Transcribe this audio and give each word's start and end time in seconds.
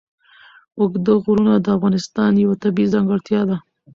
اوږده 0.79 1.13
غرونه 1.23 1.53
د 1.59 1.67
افغانستان 1.77 2.31
یوه 2.43 2.55
طبیعي 2.63 2.91
ځانګړتیا 2.93 3.41
ده. 3.49 3.57